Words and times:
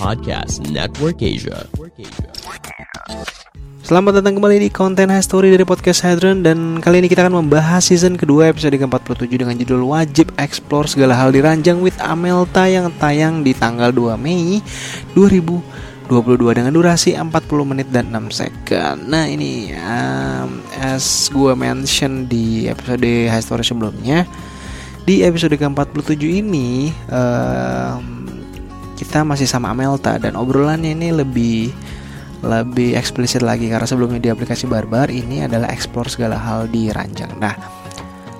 Podcast 0.00 0.64
Network 0.72 1.20
Asia. 1.20 1.68
Selamat 3.84 4.24
datang 4.24 4.40
kembali 4.40 4.56
di 4.56 4.72
konten 4.72 5.12
High 5.12 5.20
Story 5.20 5.52
dari 5.52 5.68
Podcast 5.68 6.00
Hadron 6.08 6.40
Dan 6.40 6.80
kali 6.80 7.04
ini 7.04 7.12
kita 7.12 7.28
akan 7.28 7.44
membahas 7.44 7.84
season 7.84 8.16
kedua 8.16 8.48
episode 8.48 8.72
ke-47 8.80 9.28
dengan 9.28 9.60
judul 9.60 9.84
Wajib 9.92 10.32
Explore 10.40 10.88
Segala 10.88 11.12
Hal 11.20 11.36
Diranjang 11.36 11.84
with 11.84 12.00
Amelta 12.00 12.64
yang 12.64 12.88
tayang 12.96 13.44
di 13.44 13.52
tanggal 13.52 13.92
2 13.92 14.16
Mei 14.16 14.64
2022 15.12 16.08
dengan 16.56 16.72
durasi 16.72 17.20
40 17.20 17.44
menit 17.68 17.92
dan 17.92 18.08
6 18.08 18.32
second 18.32 19.04
Nah 19.04 19.28
ini 19.28 19.76
um, 19.76 20.64
as 20.80 21.28
gue 21.28 21.52
mention 21.52 22.24
di 22.24 22.72
episode 22.72 23.04
High 23.04 23.44
Story 23.44 23.68
sebelumnya 23.68 24.24
Di 25.04 25.28
episode 25.28 25.60
ke-47 25.60 26.24
ini 26.24 26.88
um, 27.12 28.19
kita 29.00 29.24
masih 29.24 29.48
sama 29.48 29.72
Amelta 29.72 30.20
dan 30.20 30.36
obrolannya 30.36 30.92
ini 30.92 31.08
lebih 31.08 31.72
lebih 32.44 32.96
eksplisit 33.00 33.40
lagi 33.40 33.72
karena 33.72 33.88
sebelumnya 33.88 34.20
di 34.20 34.28
aplikasi 34.28 34.68
Barbar 34.68 35.08
ini 35.08 35.44
adalah 35.44 35.72
explore 35.72 36.12
segala 36.12 36.36
hal 36.36 36.68
di 36.68 36.92
ranjang. 36.92 37.32
Nah, 37.40 37.56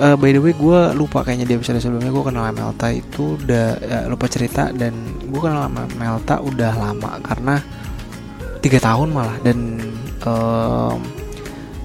uh, 0.00 0.16
by 0.16 0.32
the 0.32 0.40
way 0.40 0.52
gue 0.52 0.80
lupa 0.92 1.24
kayaknya 1.24 1.48
di 1.48 1.54
episode 1.56 1.80
sebelumnya 1.80 2.12
gue 2.12 2.24
kenal 2.24 2.52
Melta 2.52 2.88
itu 2.92 3.40
udah 3.40 3.66
uh, 3.80 4.04
lupa 4.12 4.28
cerita 4.28 4.68
dan 4.76 4.92
gue 5.24 5.40
kenal 5.40 5.68
sama 5.68 5.88
Melta 5.96 6.40
udah 6.40 6.72
lama 6.76 7.20
karena 7.24 7.56
tiga 8.60 8.78
tahun 8.80 9.08
malah 9.12 9.36
dan 9.40 9.80
uh, 10.24 10.96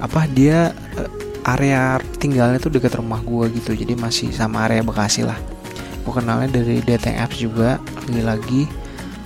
apa 0.00 0.24
dia 0.32 0.72
uh, 1.00 1.10
area 1.56 1.96
tinggalnya 2.20 2.60
tuh 2.60 2.72
dekat 2.72 2.96
rumah 2.96 3.20
gue 3.24 3.48
gitu 3.60 3.72
jadi 3.72 3.96
masih 3.96 4.32
sama 4.32 4.68
area 4.68 4.84
Bekasi 4.84 5.24
lah 5.24 5.59
gue 6.00 6.12
kenalnya 6.12 6.48
dari 6.48 6.80
dating 6.80 7.16
apps 7.20 7.36
juga 7.38 7.76
lagi-lagi 8.08 8.66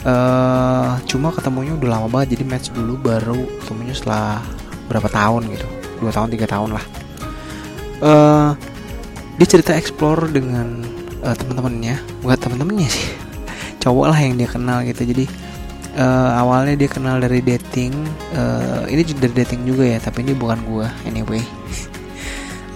uh, 0.05 1.01
cuma 1.09 1.33
ketemunya 1.33 1.75
udah 1.75 1.89
lama 1.99 2.07
banget 2.11 2.39
jadi 2.39 2.45
match 2.47 2.71
dulu 2.71 3.01
baru 3.01 3.41
ketemunya 3.65 3.95
setelah 3.97 4.45
berapa 4.89 5.09
tahun 5.09 5.49
gitu. 5.53 5.67
Dua 6.01 6.11
tahun 6.13 6.29
tiga 6.33 6.47
tahun 6.49 6.77
lah. 6.77 6.85
Uh, 8.05 8.51
dia 9.41 9.47
cerita 9.49 9.73
explore 9.75 10.29
dengan 10.29 10.85
uh, 11.25 11.35
teman-temannya. 11.35 11.97
Bukan 12.21 12.39
teman-temannya 12.39 12.89
sih 12.89 13.09
cowok 13.83 14.13
lah 14.13 14.19
yang 14.21 14.37
dia 14.37 14.49
kenal 14.49 14.85
gitu. 14.85 15.09
Jadi 15.09 15.25
uh, 15.97 16.31
awalnya 16.37 16.77
dia 16.77 16.91
kenal 16.91 17.17
dari 17.19 17.41
dating. 17.41 17.93
Uh, 18.37 18.85
ini 18.93 19.03
dari 19.17 19.33
dating 19.33 19.65
juga 19.65 19.85
ya 19.89 19.99
tapi 19.99 20.23
ini 20.23 20.37
bukan 20.37 20.61
gua 20.69 20.93
anyway. 21.09 21.41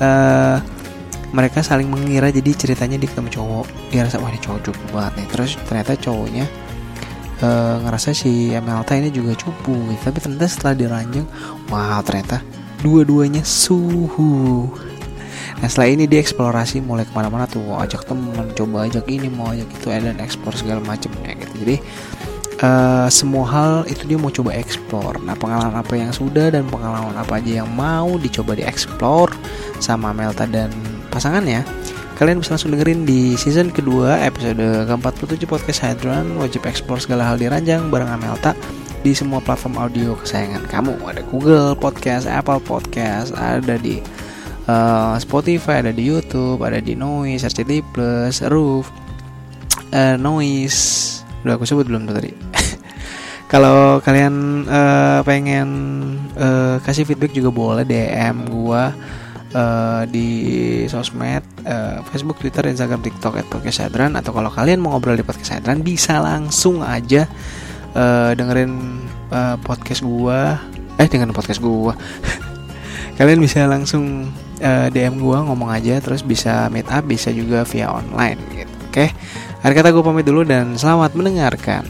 Uh, 0.00 0.58
mereka 1.28 1.60
saling 1.60 1.88
mengira 1.88 2.32
jadi 2.32 2.50
ceritanya 2.56 2.96
dia 2.96 3.08
ketemu 3.08 3.28
cowok 3.28 3.66
dia 3.92 4.00
rasa 4.04 4.16
wah 4.16 4.32
ini 4.32 4.40
cowok 4.40 4.60
cukup 4.64 4.88
banget 4.92 5.12
nih. 5.20 5.26
Terus 5.28 5.50
ternyata 5.68 5.92
cowoknya 5.98 6.44
uh, 7.44 7.76
ngerasa 7.84 8.16
si 8.16 8.52
Melta 8.58 8.96
ini 8.96 9.12
juga 9.12 9.36
cupu 9.36 9.74
gitu. 9.92 10.02
tapi 10.08 10.18
ternyata 10.24 10.46
setelah 10.48 10.74
diranjang 10.74 11.26
wow 11.68 12.00
ternyata 12.00 12.40
dua-duanya 12.80 13.42
suhu. 13.44 14.68
Nah 15.58 15.66
setelah 15.66 15.90
ini 15.90 16.04
dia 16.06 16.22
eksplorasi 16.22 16.80
mulai 16.80 17.02
ke 17.02 17.12
mana-mana 17.12 17.44
tuh 17.50 17.60
mau 17.60 17.82
ajak 17.82 18.06
temen 18.06 18.54
coba 18.54 18.86
ajak 18.86 19.04
ini 19.10 19.26
mau 19.26 19.50
ajak 19.50 19.68
itu 19.68 19.86
dan 19.90 20.16
eksplor 20.22 20.54
segala 20.54 20.80
macamnya 20.80 21.34
gitu. 21.34 21.54
Jadi 21.66 21.76
uh, 22.62 23.08
semua 23.10 23.44
hal 23.46 23.72
itu 23.90 24.06
dia 24.06 24.18
mau 24.18 24.30
coba 24.30 24.54
eksplor 24.54 25.22
nah 25.22 25.34
pengalaman 25.38 25.78
apa 25.78 25.94
yang 25.94 26.10
sudah 26.10 26.50
dan 26.50 26.66
pengalaman 26.66 27.14
apa 27.14 27.38
aja 27.38 27.62
yang 27.64 27.70
mau 27.70 28.18
dicoba 28.18 28.58
dieksplor 28.58 29.30
sama 29.78 30.10
Melta 30.14 30.46
dan 30.46 30.70
pasangannya 31.18 31.66
Kalian 32.14 32.38
bisa 32.38 32.54
langsung 32.54 32.70
dengerin 32.70 33.02
di 33.02 33.34
season 33.34 33.74
kedua 33.74 34.22
episode 34.22 34.58
ke-47 34.58 35.42
podcast 35.46 35.82
Hadron 35.82 36.38
Wajib 36.38 36.66
explore 36.66 37.02
segala 37.02 37.26
hal 37.26 37.38
di 37.38 37.46
ranjang 37.50 37.90
bareng 37.90 38.10
Amelta 38.10 38.54
di 39.02 39.14
semua 39.14 39.38
platform 39.38 39.78
audio 39.78 40.18
kesayangan 40.18 40.66
kamu. 40.66 40.98
Ada 41.06 41.22
Google 41.30 41.78
Podcast, 41.78 42.26
Apple 42.26 42.58
Podcast, 42.58 43.30
ada 43.38 43.78
di 43.78 44.02
uh, 44.66 45.14
Spotify, 45.22 45.78
ada 45.78 45.94
di 45.94 46.02
YouTube, 46.02 46.58
ada 46.66 46.82
di 46.82 46.98
Noise, 46.98 47.46
RCT 47.46 47.86
Plus, 47.94 48.42
Roof, 48.50 48.90
uh, 49.94 50.18
Noise. 50.18 51.22
Udah 51.46 51.54
aku 51.54 51.70
sebut 51.70 51.86
belum 51.86 52.10
tuh 52.10 52.18
tadi? 52.18 52.34
Kalau 53.54 54.02
kalian 54.02 54.66
uh, 54.66 55.22
pengen 55.22 55.68
uh, 56.34 56.82
kasih 56.82 57.06
feedback 57.06 57.30
juga 57.30 57.54
boleh 57.54 57.86
DM 57.86 58.50
gua 58.50 58.90
uh, 59.54 60.02
di 60.08 60.28
sosmed 60.90 61.44
uh, 61.64 62.00
Facebook, 62.08 62.40
Twitter, 62.42 62.66
Instagram, 62.66 63.00
TikTok 63.04 63.40
podcast 63.48 63.84
Hadran. 63.84 64.16
Atau 64.18 64.36
kalau 64.36 64.50
kalian 64.52 64.82
mau 64.82 64.96
ngobrol 64.96 65.16
di 65.16 65.24
podcast 65.24 65.60
Hadran 65.60 65.84
bisa 65.84 66.18
langsung 66.18 66.84
aja 66.84 67.28
uh, 67.94 68.32
dengerin 68.36 69.04
uh, 69.32 69.56
podcast 69.60 70.04
gua. 70.04 70.58
Eh 70.98 71.06
dengan 71.06 71.30
podcast 71.32 71.62
gua. 71.62 71.94
Kalian 73.18 73.42
bisa 73.42 73.66
langsung 73.66 74.30
uh, 74.62 74.86
DM 74.94 75.18
gua 75.18 75.42
ngomong 75.46 75.74
aja 75.74 75.98
terus 75.98 76.22
bisa 76.22 76.70
meet 76.70 76.86
up 76.86 77.02
bisa 77.06 77.34
juga 77.34 77.66
via 77.66 77.90
online 77.90 78.38
gitu. 78.54 78.74
Oke? 78.88 78.92
Okay? 78.92 79.10
hari 79.58 79.74
kata 79.74 79.90
gue 79.90 80.04
pamit 80.06 80.22
dulu 80.22 80.46
dan 80.46 80.78
selamat 80.78 81.18
mendengarkan 81.18 81.82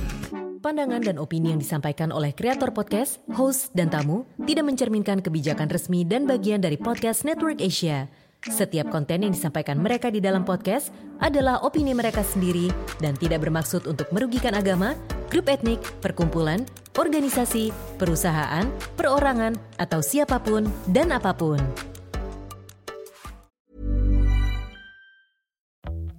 Pandangan 0.68 1.00
dan 1.00 1.16
opini 1.16 1.56
yang 1.56 1.64
disampaikan 1.64 2.12
oleh 2.12 2.36
kreator 2.36 2.76
podcast, 2.76 3.24
host, 3.32 3.72
dan 3.72 3.88
tamu 3.88 4.28
tidak 4.44 4.68
mencerminkan 4.68 5.24
kebijakan 5.24 5.64
resmi 5.64 6.04
dan 6.04 6.28
bagian 6.28 6.60
dari 6.60 6.76
podcast 6.76 7.24
Network 7.24 7.64
Asia. 7.64 8.04
Setiap 8.44 8.92
konten 8.92 9.24
yang 9.24 9.32
disampaikan 9.32 9.80
mereka 9.80 10.12
di 10.12 10.20
dalam 10.20 10.44
podcast 10.44 10.92
adalah 11.24 11.64
opini 11.64 11.96
mereka 11.96 12.20
sendiri 12.20 12.68
dan 13.00 13.16
tidak 13.16 13.48
bermaksud 13.48 13.88
untuk 13.88 14.12
merugikan 14.12 14.52
agama, 14.52 14.92
grup 15.32 15.48
etnik, 15.48 15.80
perkumpulan, 16.04 16.68
organisasi, 17.00 17.72
perusahaan, 17.96 18.68
perorangan, 19.00 19.56
atau 19.80 20.04
siapa 20.04 20.36
pun 20.36 20.68
dan 20.92 21.16
apa 21.16 21.32
pun. 21.32 21.56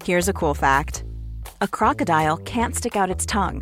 Here's 0.01 0.25
a 0.25 0.33
cool 0.33 0.57
fact 0.57 1.05
a 1.61 1.69
crocodile 1.69 2.41
can't 2.49 2.73
stick 2.73 2.97
out 2.97 3.13
its 3.13 3.29
tongue. 3.29 3.61